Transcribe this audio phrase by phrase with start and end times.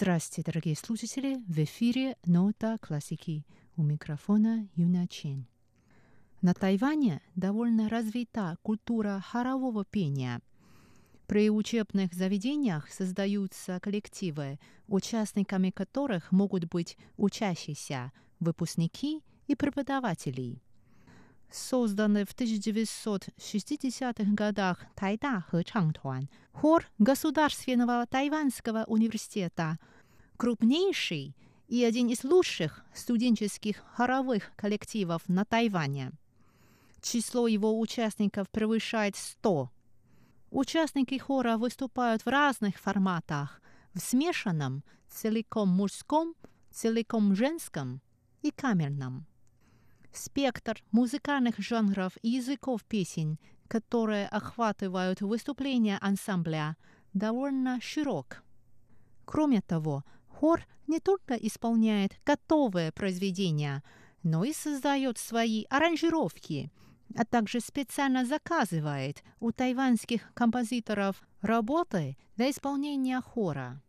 [0.00, 1.36] Здравствуйте, дорогие слушатели!
[1.46, 3.44] В эфире «Нота классики».
[3.76, 5.44] У микрофона Юна Чен.
[6.40, 10.40] На Тайване довольно развита культура хорового пения.
[11.26, 14.58] При учебных заведениях создаются коллективы,
[14.88, 20.62] участниками которых могут быть учащиеся, выпускники и преподаватели.
[21.52, 29.78] Созданный в 1960-х годах Тайда Хэчангтуан, хор Государственного тайванского университета,
[30.36, 31.34] крупнейший
[31.66, 36.12] и один из лучших студенческих хоровых коллективов на Тайване.
[37.02, 39.70] Число его участников превышает 100.
[40.50, 43.60] Участники хора выступают в разных форматах,
[43.92, 46.34] в смешанном, целиком мужском,
[46.70, 48.00] целиком женском
[48.42, 49.26] и камерном.
[50.12, 56.76] Спектр музыкальных жанров и языков песен, которые охватывают выступления ансамбля,
[57.12, 58.42] довольно широк.
[59.24, 63.84] Кроме того, хор не только исполняет готовые произведения,
[64.22, 66.72] но и создает свои аранжировки,
[67.16, 73.80] а также специально заказывает у тайванских композиторов работы для исполнения хора.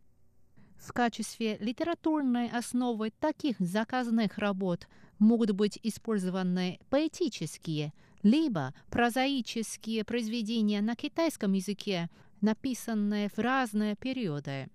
[0.82, 4.88] В качестве литературной основы таких заказанных работ–
[5.22, 14.68] могут быть использованы поэтические, либо прозаические произведения на китайском языке, написанные в разные периоды.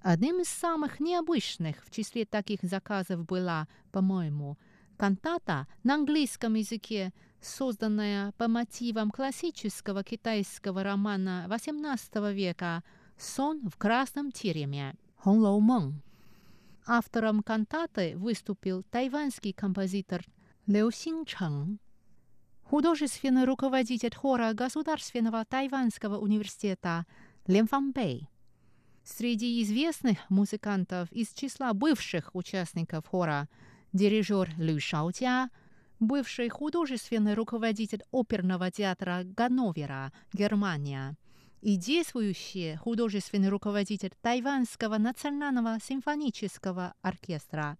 [0.00, 4.58] Одним из самых необычных в числе таких заказов была, по-моему,
[4.98, 12.82] кантата на английском языке, созданная по мотивам классического китайского романа XVIII века
[13.16, 16.02] «Сон в красном тереме» «红楼梦».
[16.86, 20.22] Автором кантаты выступил тайванский композитор
[20.66, 21.78] Лео Синчэн.
[22.64, 27.06] Художественный руководитель хора Государственного тайванского университета
[27.46, 28.28] Лен Фан Бэй.
[29.02, 33.48] Среди известных музыкантов из числа бывших участников хора
[33.94, 35.48] дирижер Лю Шаотя,
[36.00, 41.16] бывший художественный руководитель оперного театра Ганновера, Германия–
[41.64, 47.78] и действующий художественный руководитель Тайванского национального симфонического оркестра.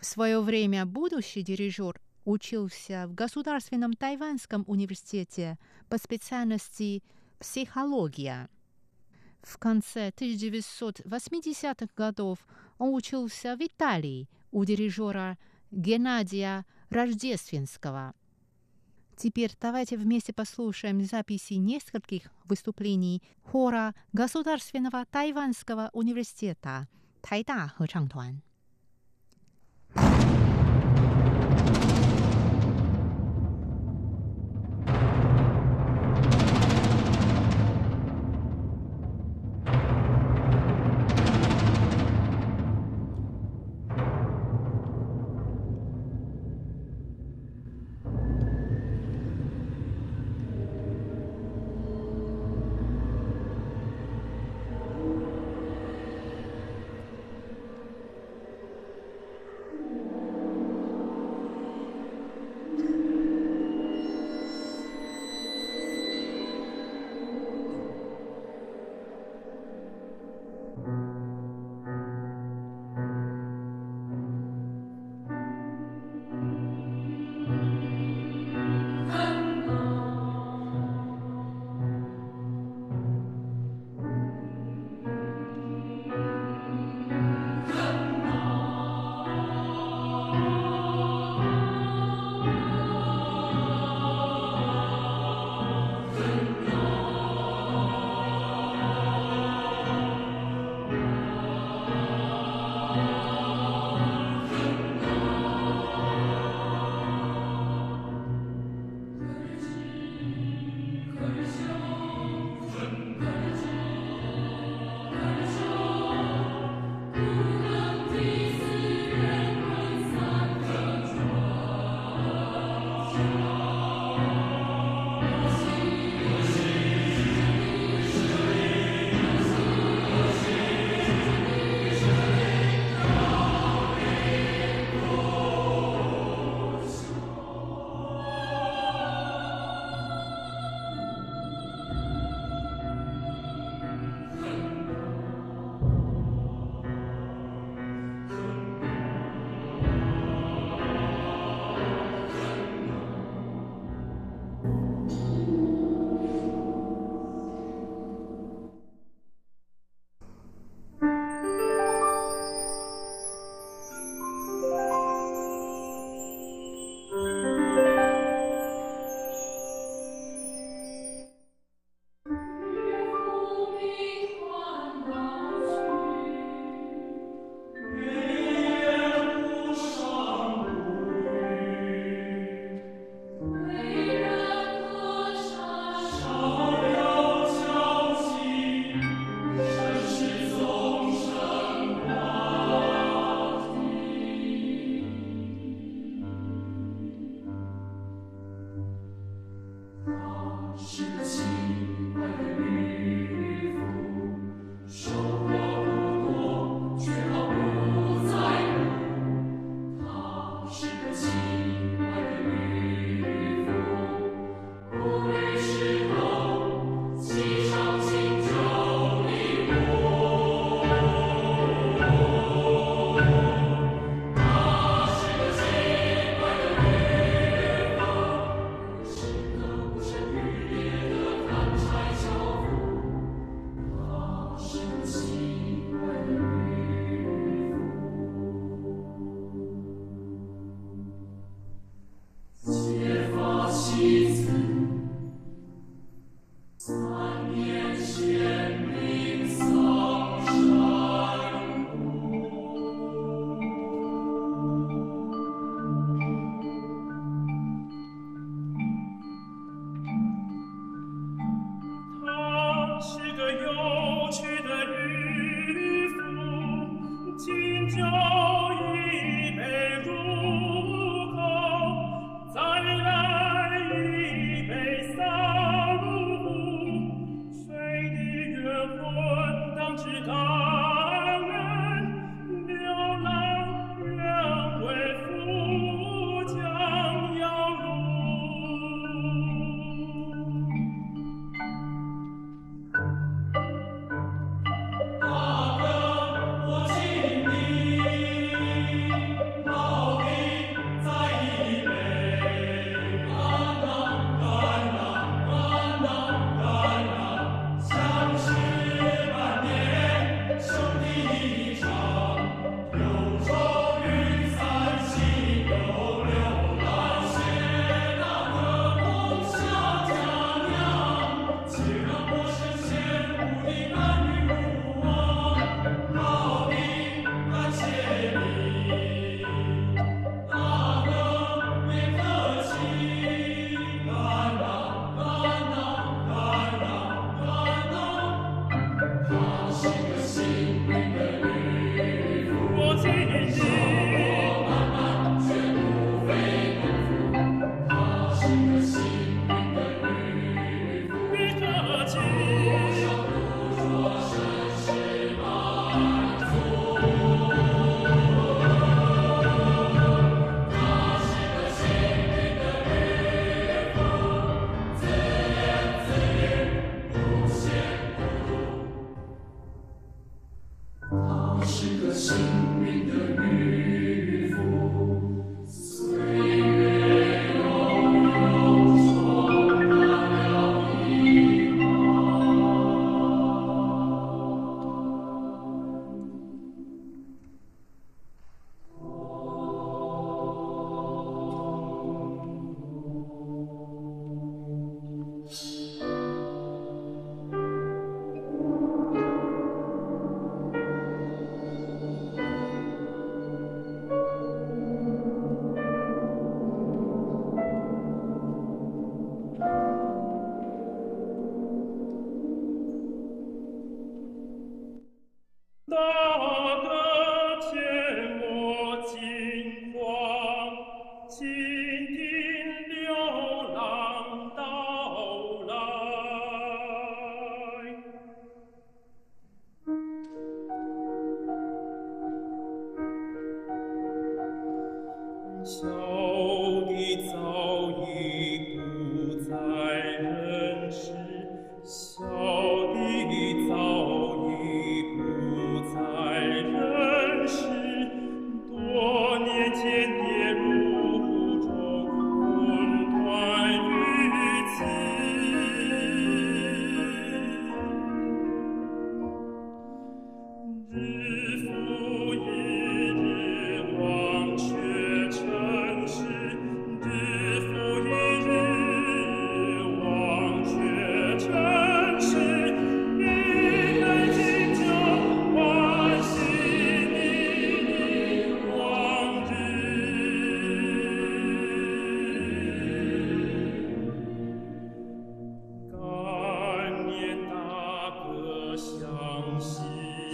[0.00, 5.58] В свое время будущий дирижер учился в Государственном тайванском университете
[5.90, 7.02] по специальности
[7.38, 8.48] психология.
[9.42, 12.38] В конце 1980-х годов
[12.78, 15.36] он учился в Италии у дирижера
[15.70, 18.14] Геннадия Рождественского–
[19.16, 26.88] Теперь давайте вместе послушаем записи нескольких выступлений хора Государственного тайванского университета
[27.22, 27.86] Тайда 合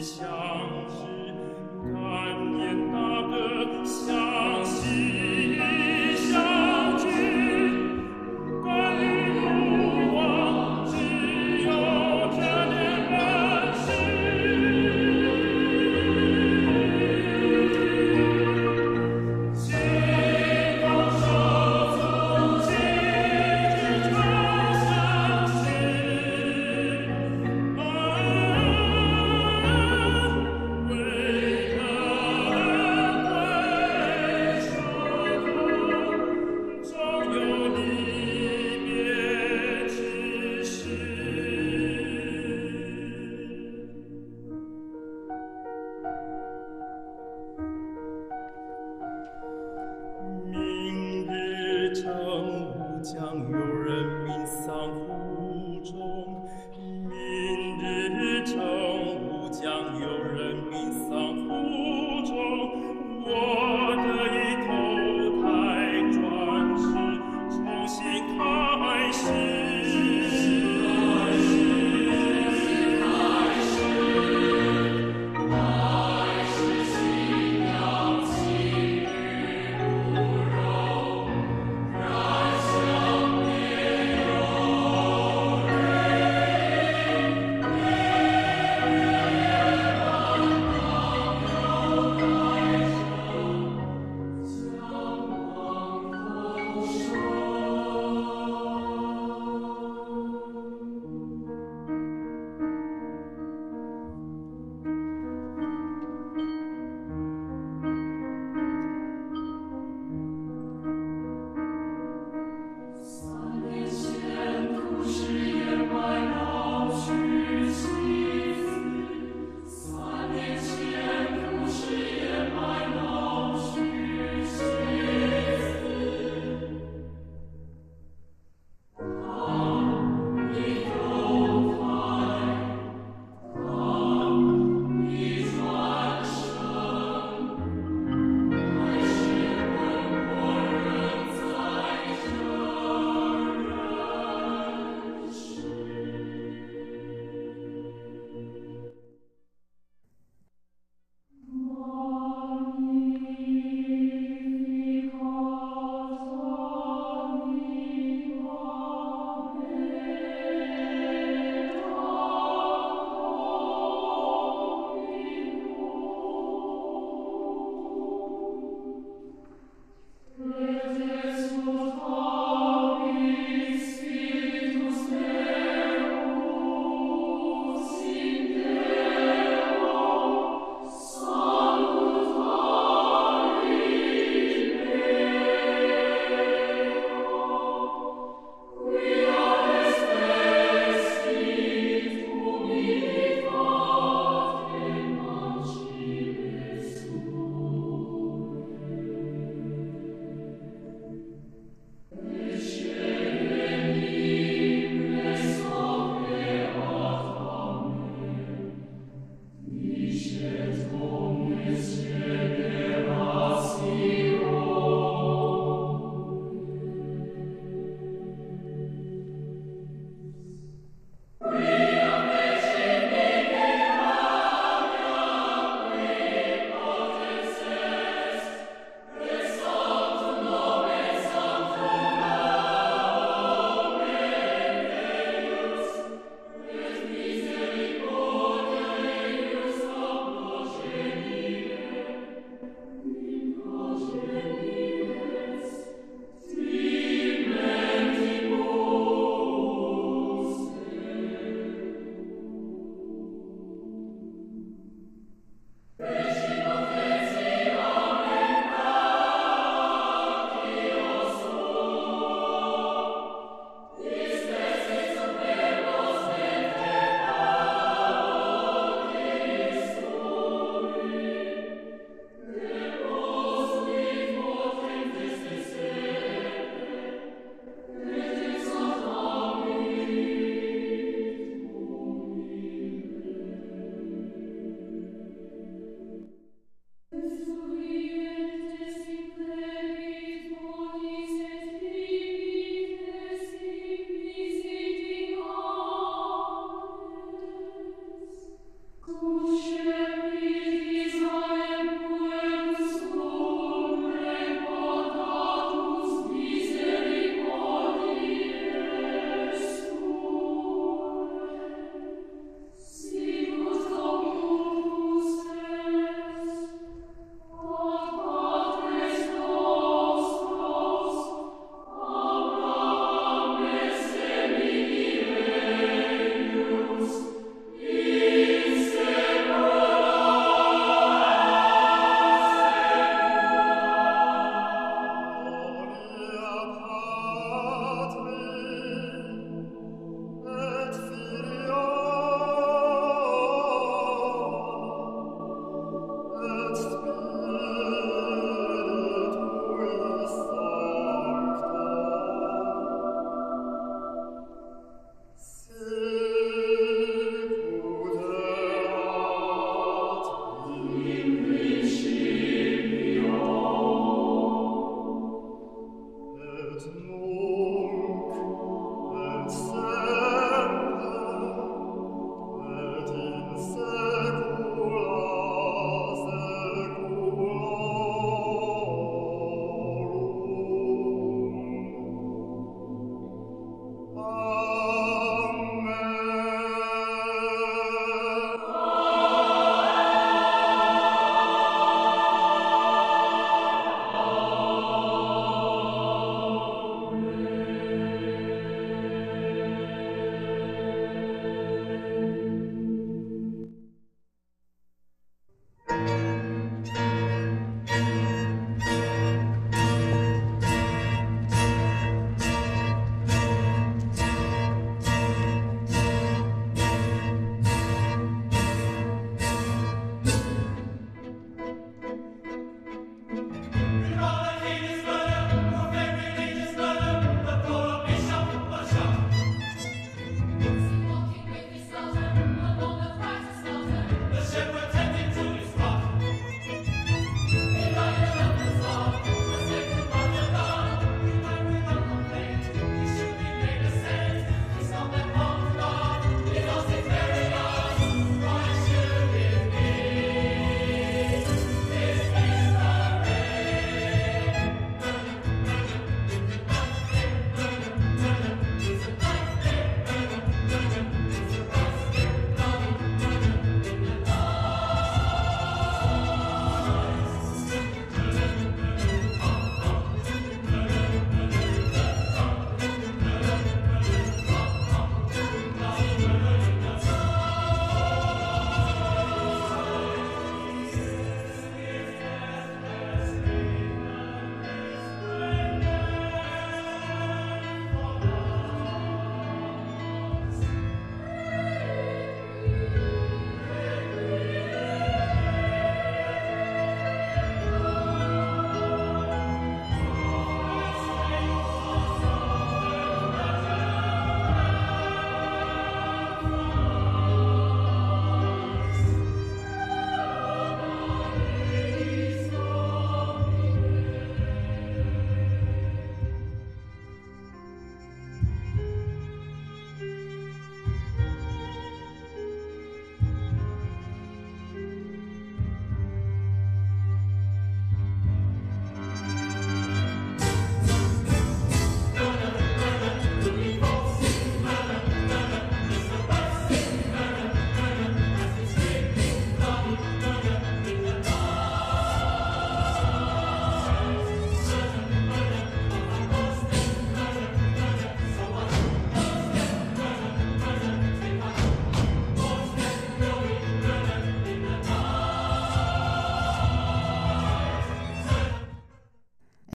[0.00, 0.69] 想。